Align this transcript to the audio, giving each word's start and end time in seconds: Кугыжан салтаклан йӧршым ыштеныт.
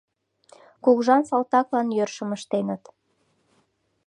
Кугыжан 0.83 1.23
салтаклан 1.29 1.87
йӧршым 1.97 2.29
ыштеныт. 2.37 2.83